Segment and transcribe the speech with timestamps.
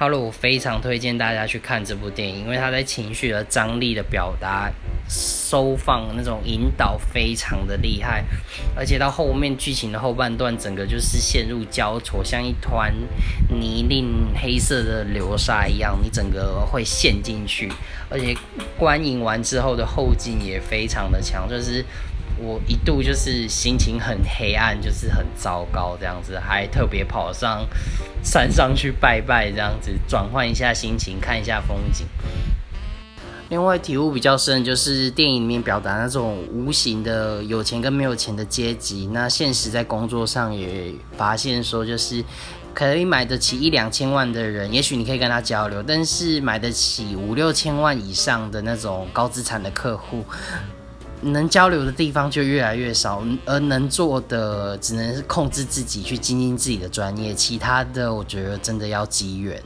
[0.00, 4.72] 哈喽，我非常推荐大家去看这部电影，因为他在情绪的张力的表达、
[5.10, 8.24] 收放那种引导非常的厉害，
[8.74, 12.90] 而且到后面剧情的后半段，整个就是陷入焦灼，像一团
[13.50, 14.06] 泥泞
[14.42, 17.70] 黑色的流沙一样，你整个会陷进去，
[18.08, 18.34] 而且
[18.78, 21.84] 观影完之后的后劲也非常的强，就是。
[22.42, 27.66] 我一度就是心情很黑暗，就是很糟糕这样子，还特别跑上
[28.22, 32.06] 山上去拜拜这样子，转换一下心情，看一下风景。
[33.50, 39.08] 另外体悟比较深，就是电影里面表达那种无形的有钱跟没有钱的阶级。
[39.12, 42.24] 那现实在工作上也发现说，就是
[42.72, 50.24] 可以买得起一两千万的人，也许你可以跟他交流，但是买得起五六千万以上的那种高资产的客户。
[51.22, 57.34] 能交流的地方就越来越少，而能做的只能是控制自己，去精进自己的专业。
[57.34, 59.62] 其他的，我觉得真的要机缘。